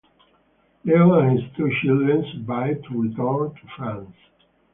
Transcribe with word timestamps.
Leo 0.83 1.19
and 1.19 1.37
his 1.39 1.53
two 1.55 1.69
children 1.83 2.25
survived 2.33 2.83
to 2.85 3.01
return 3.03 3.53
to 3.53 3.61
France. 3.77 4.15